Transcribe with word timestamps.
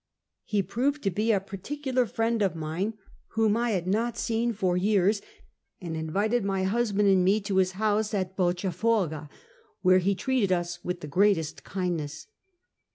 He 0.45 0.63
proved 0.63 1.03
to 1.03 1.11
be 1.11 1.31
a 1.31 1.39
particu 1.39 1.41
SKETCHES 1.41 1.53
OF 1.53 1.83
TRAVEL 1.93 1.95
lar 1.97 2.05
friend 2.07 2.41
of 2.41 2.55
mine, 2.55 2.93
whom 3.33 3.55
I 3.55 3.69
had 3.69 3.85
not 3.85 4.17
seen 4.17 4.51
for 4.51 4.75
years, 4.75 5.21
and 5.79 5.95
invited 5.95 6.43
my 6.43 6.63
husband 6.63 7.07
and 7.07 7.23
me 7.23 7.39
to 7.41 7.57
his 7.57 7.73
house 7.73 8.11
at 8.15 8.35
Bota 8.35 8.69
Foga, 8.71 9.29
where 9.83 9.99
he 9.99 10.15
treated 10.15 10.51
us 10.51 10.83
with 10.83 11.01
the 11.01 11.07
greatest 11.07 11.63
kindness. 11.63 12.25